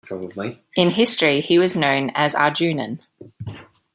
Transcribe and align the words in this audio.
In 0.75 0.89
history 0.89 1.41
he 1.41 1.59
was 1.59 1.77
known 1.77 2.09
as 2.15 2.33
Arjunan. 2.33 3.01